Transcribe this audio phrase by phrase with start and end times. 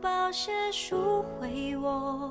[0.00, 2.30] 抱歉赎回我，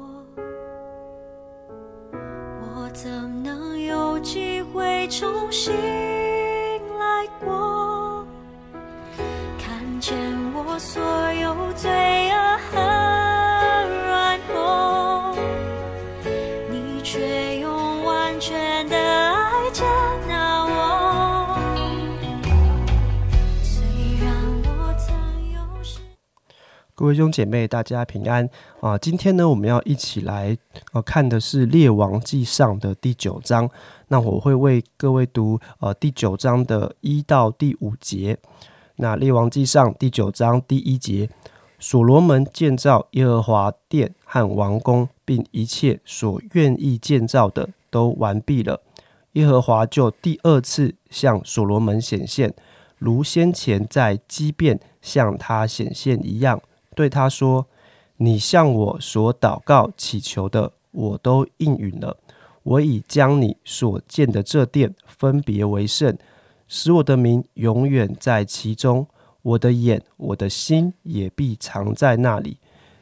[2.61, 3.11] 我怎
[3.43, 5.73] 能有机会重新
[6.97, 8.25] 来过？
[9.59, 10.17] 看见
[10.53, 11.03] 我所
[11.33, 11.91] 有罪
[27.07, 28.47] 位兄姐妹，大家平安
[28.81, 28.97] 啊！
[28.97, 30.55] 今天呢，我们要一起来
[30.91, 33.69] 呃看的是《列王记上》的第九章。
[34.09, 38.37] 那我会为各位读呃第九章的一到第五节。
[38.97, 41.29] 那《列王记上》第九章第一节，
[41.79, 48.81] 所罗门建造耶和华殿和王宫，并一切所愿意建造的都完毕了。
[49.33, 52.53] 耶和华就第二次向所罗门显现，
[52.97, 56.59] 如先前在基变向他显现一样。
[56.97, 57.67] 对他说
[58.17, 62.17] ：“你向我所祷告祈求的，我都应允了。
[62.63, 66.17] 我已将你所建的这殿分别为圣，
[66.67, 69.05] 使我的名永远在其中。
[69.43, 72.57] 我的眼、我的心也必藏在那里。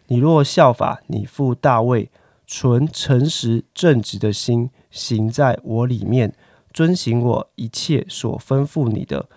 [0.07, 2.11] 你若效法你父大卫，
[2.45, 6.35] 存诚实正直的心，行在我里面，
[6.73, 9.29] 遵行我一切所吩咐你的，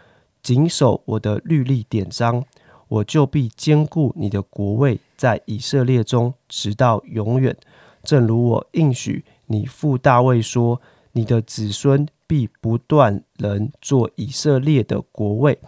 [0.42, 2.44] 谨守我的律例典章。”
[2.88, 7.56] 我就必坚固你的国位在以色列中，直到永远。
[8.02, 10.80] 正如我应许你父大卫说
[11.12, 15.58] ：“你的子孙必不断人做以色列的国位。”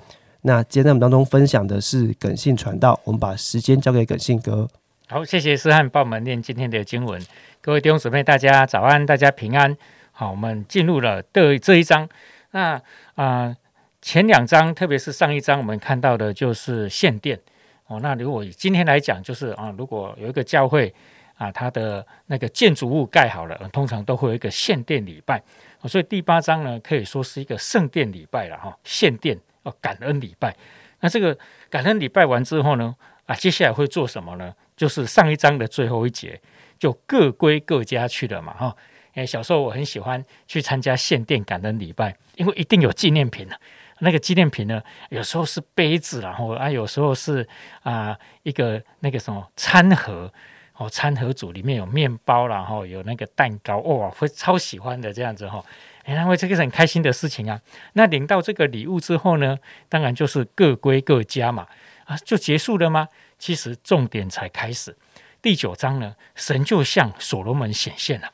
[0.42, 4.66] 那今天在我们当中分享的是耿信传道，我们把时间交给耿信哥。
[5.06, 7.20] 好，谢谢思翰帮我们念今天的经文。
[7.60, 9.76] 各位弟兄姊妹，大家早安，大家平安。
[10.12, 12.08] 好，我们进入了的这一章。
[12.52, 12.80] 那
[13.16, 13.54] 啊、
[14.02, 17.38] 前两章，特别是上一章，我们看到的就是献殿
[17.86, 18.00] 哦。
[18.00, 20.92] 那如果以今天来讲，就是啊，如果有一个教会
[21.36, 25.42] 啊，它的那个建筑物盖好了，通常都会有一个献殿礼拜。
[25.84, 30.56] 所以第八章呢，可以说是一个圣殿礼拜了哈，献殿哦，感恩礼拜。
[31.00, 31.36] 那这个
[31.68, 32.94] 感恩礼拜完之后呢，
[33.26, 34.54] 啊，接下来会做什么呢？
[34.76, 36.40] 就是上一章的最后一节，
[36.78, 38.74] 就各归各家去了嘛哈。
[39.12, 43.58] 哎，小时候我很喜欢去参加献殿感恩礼拜，因为一定有纪念品啊。
[44.00, 47.46] 那个纪念品呢，有时候是杯子，然后啊，有时候是
[47.82, 50.32] 啊、一个那个什么餐盒，
[50.76, 55.64] 哦，餐盒组里面有面包，然后有那个蛋糕，哇、会超喜欢的这样子哈。
[56.04, 57.60] 哎，因为这个是很开心的事情啊。
[57.92, 61.66] 那领到这个礼物之后呢，当然就是各归各家嘛，
[62.04, 63.08] 啊，就结束了吗？
[63.38, 64.96] 其实重点才开始。
[65.42, 68.30] 第九章呢，神就向所罗门显现了。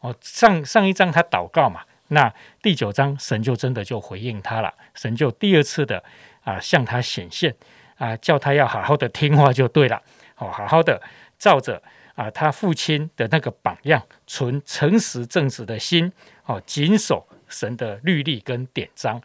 [0.00, 2.32] 哦，上上一章他祷告嘛，那
[2.62, 6.02] 第九章神就真的就回应他了，神就第二次的
[6.42, 7.54] 啊向他显现
[7.96, 10.02] 啊，叫他要好好的听话就对了，
[10.36, 11.00] 哦，好好的
[11.38, 11.82] 照着
[12.14, 16.12] 啊他父亲的那个榜样，存诚实正直的心，
[16.46, 19.20] 哦，谨守神的律例跟典章。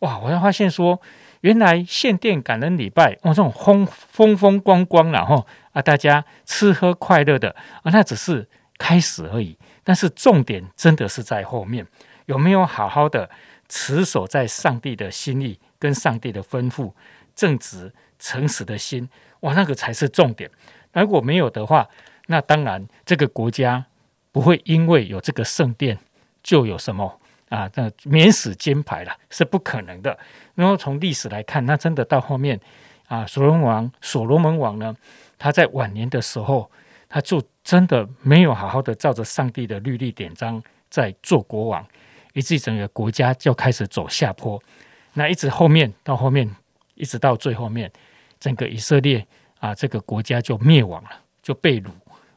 [0.00, 1.00] 哇，我才发现说，
[1.40, 7.50] 原来献殿感恩礼拜，哇，这种风风风光光然后啊，大家吃喝快乐的
[7.82, 8.46] 啊，那只是
[8.76, 9.56] 开始而已。
[9.86, 11.86] 但是重点真的是在后面，
[12.26, 13.28] 有没有好好的
[13.68, 16.92] 持守在上帝的心意跟上帝的吩咐，
[17.34, 19.08] 正直诚实的心，
[19.40, 20.50] 哇，那个才是重点。
[20.92, 21.88] 如果没有的话，
[22.26, 23.84] 那当然这个国家
[24.32, 25.98] 不会因为有这个圣殿
[26.42, 30.18] 就有什么啊，那免死金牌了，是不可能的。
[30.54, 32.58] 然后从历史来看，那真的到后面
[33.08, 34.96] 啊，所罗门王所罗门王呢，
[35.38, 36.70] 他在晚年的时候，
[37.08, 41.86] 他就真的没有好好的照着上帝的律例典章在做国王，
[42.34, 44.62] 以至于整个国家就开始走下坡。
[45.14, 46.48] 那一直后面到后面，
[46.94, 47.90] 一直到最后面，
[48.38, 49.26] 整个以色列
[49.58, 51.10] 啊，这个国家就灭亡了，
[51.42, 51.88] 就被掳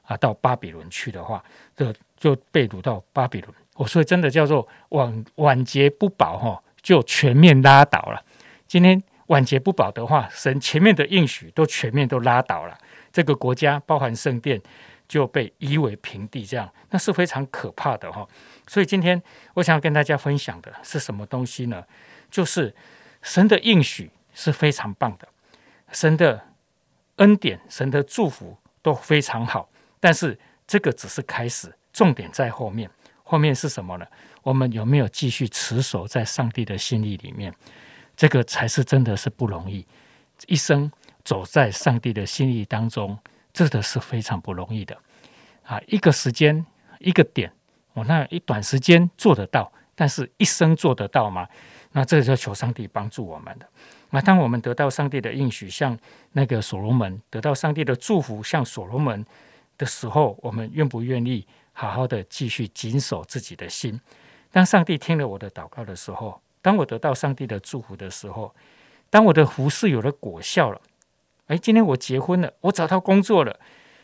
[0.03, 1.43] 啊到巴比伦去的话，
[1.75, 3.53] 就就被掳到巴比伦。
[3.75, 8.23] 我所以真的叫做晚晚节不保哈、就全面拉倒了。
[8.67, 12.77] 今天晚节不保的话，神前面的应许都全面都拉倒了，
[13.11, 14.61] 这个国家包含圣殿
[15.07, 18.27] 就被夷为平地，这样那是非常可怕的哈、
[18.67, 19.21] 所以今天
[19.53, 21.83] 我想要跟大家分享的是什么东西呢？
[22.29, 22.75] 就是
[23.21, 25.27] 神的应许是非常棒的，
[25.91, 26.47] 神的
[27.17, 29.69] 恩典、神的祝福都非常好，
[29.99, 30.37] 但是
[30.67, 32.89] 这个只是开始，重点在后面。
[33.23, 34.05] 后面是什么呢？
[34.41, 37.53] 我们有没有继续持守在上帝的心意里面？
[38.15, 39.85] 这个才是真的是不容易，
[40.47, 40.89] 一生
[41.23, 43.17] 走在上帝的心意当中，
[43.57, 44.95] 这个是非常不容易的
[45.63, 45.81] 啊！
[45.87, 46.63] 一个时间，
[46.99, 47.51] 一个点，
[47.93, 51.47] 我、那一短时间做得到，但是一生做得到吗？
[51.93, 53.67] 那这个就求上帝帮助我们的。
[54.11, 55.97] 那当我们得到上帝的应许，像
[56.33, 59.25] 那个所罗门得到上帝的祝福，像所罗门
[59.75, 61.43] 的时候，我们愿不愿意
[61.73, 63.99] 好好的继续谨守自己的心？
[64.51, 68.53] 当上帝听了我的祷告的时候，当我得到上帝的祝福的时候，
[69.09, 70.79] 当我的服饰有了果效了，
[71.47, 73.59] 哎，今天我结婚了，我找到工作了，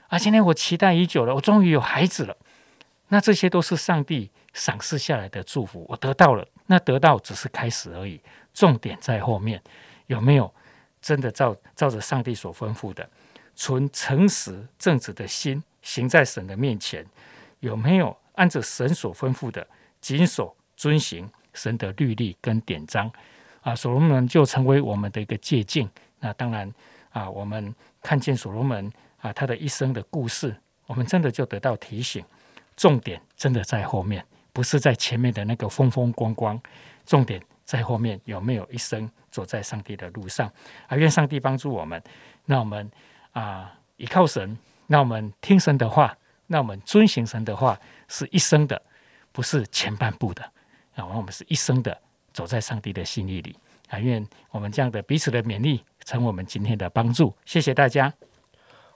[0.07, 2.35] 啊，今天我期待已久了，我终于有孩子了，
[3.09, 8.19] 那这些都是上帝赏赐下来的祝福，我得到了，那得到只是开始而已，
[8.53, 9.61] 重点在后面。
[10.07, 10.53] 有没有
[11.01, 13.09] 真的照照着上帝所吩咐的，
[13.55, 17.05] 存诚实正直的心行在神的面前？
[17.59, 19.65] 有没有按着神所吩咐的
[20.01, 23.11] 谨守遵行神的律例跟典章？
[23.61, 25.89] 啊，所罗门就成为我们的一个借鉴。
[26.19, 26.69] 那当然
[27.13, 30.53] 啊，我们看见所罗门啊他的一生的故事，
[30.87, 32.21] 我们真的就得到提醒。
[32.75, 36.61] 重点真的在后面，不是在前面的那个风风光光。
[37.05, 39.09] 重点在后面，有没有一生？
[39.31, 40.47] 走在上帝的路上，
[40.85, 41.99] 啊，愿上帝帮助我们。
[42.45, 42.91] 那我们
[43.31, 44.55] 啊，依靠神，
[44.85, 46.15] 那我们听神的话，
[46.45, 48.79] 那我们遵行神的话，是一生的，
[49.31, 50.43] 不是前半部的。
[50.93, 51.99] 啊，我们是一生的，
[52.31, 53.57] 走在上帝的心意里。
[53.93, 57.31] 但，愿我们这样的彼此的勉励，成我们今天的帮助。
[57.45, 58.11] 谢谢大家。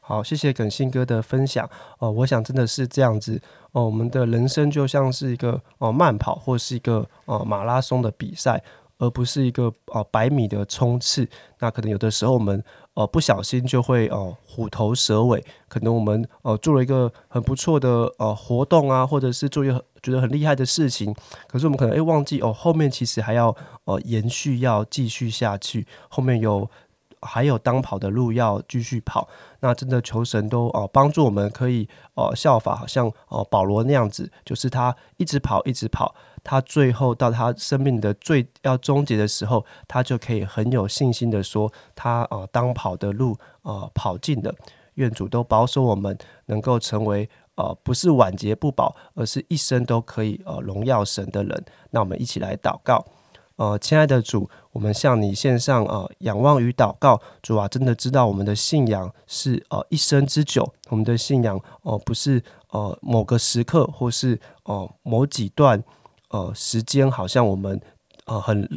[0.02, 1.70] 好，谢谢耿信哥的分享。
[2.00, 3.40] 哦，我想真的是这样子。
[3.74, 8.64] 哦，我们的人生就像是一个哦慢跑，或是一个哦马拉松的比赛。
[8.98, 11.28] 而不是一个哦百米的冲刺，
[11.60, 12.64] 那可能有的时候我们
[12.94, 21.16] 哦不小心就会哦虎头蛇尾，可能我们哦做了一个很不错的呃活动啊，或者是做一个觉得很厉害的事情，
[21.48, 23.56] 可是我们可能诶忘记哦后面其实还要
[23.86, 26.70] 哦延续要继续下去，后面有
[27.22, 29.28] 还有当跑的路要继续跑，
[29.60, 36.16] 那真的求神都哦帮助我们可以哦效法，好像哦保罗那样子，就是他一直跑一直跑。
[36.44, 44.56] 他最后到他生命的最要终结的时候，他就可以很有信心的说：“他哦，当跑的路哦跑尽了。”
[44.96, 51.66] 愿主都保守我们，能够成为呃不是晚节不保，而是一生都可以呃荣耀神的人。
[51.92, 53.06] 那我们一起来祷告。
[53.58, 57.22] 呃，亲爱的主，我们向你献上呃仰望与祷告。
[57.42, 65.84] 主啊，真的知道我们的信仰是呃一生之久，我们的信仰哦不是呃某个时刻或是哦某几段。
[66.30, 67.80] 呃，时间好像我们
[68.26, 68.70] 呃很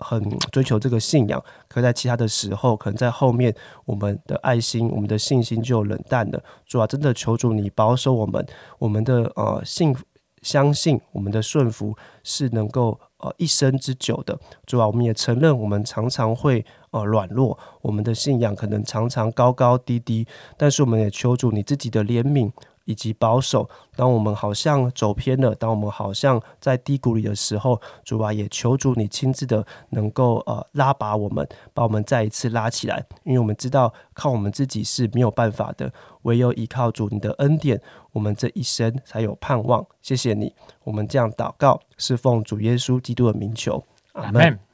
[0.00, 6.42] 很追求这个信仰，可在其他的时候，可能在后面我们的爱心、我们的信心就冷淡了。
[6.66, 8.44] 主啊，真的求主你保守我们，
[8.80, 9.96] 我们的呃信
[10.42, 14.38] 相信我们的顺服是能够呃一生之久的。
[14.66, 20.26] 主啊，我们也承认我们常常会呃软弱，我们的信仰可能常常高高低低，
[20.56, 22.50] 但是我们也求主你自己的怜悯。
[22.90, 35.92] 以及保守，当我们好像走偏了，当我们好像在低谷里的时候，主啊，也求主你亲自的能够呃拉拔我们，把我们再一次拉起来，因为我们知道靠我们自己是没有办法的，
[36.22, 39.86] 唯有依靠主你的恩典，我们这一生才有盼望。
[40.02, 40.52] 谢谢你，
[40.82, 43.84] 我们这样祷告，是奉主耶稣基督的名求，
[44.14, 44.69] 阿门。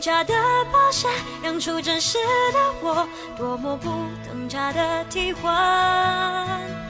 [0.00, 0.32] 假的
[0.72, 1.10] 保险
[1.44, 2.16] 养出真实
[2.54, 3.06] 的我，
[3.36, 3.90] 多么不
[4.26, 6.89] 等价的替换。